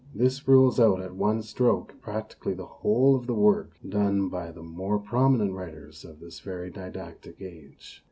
[0.15, 4.63] This rules out at one stroke practically the whole of the work done by the
[4.63, 7.99] more prominent writers of this very didactic age.